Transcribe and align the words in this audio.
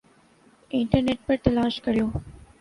internet 0.71 1.19
پر 1.27 1.35
تلاش 1.43 1.81
کر 1.81 1.93
لو 1.93 2.07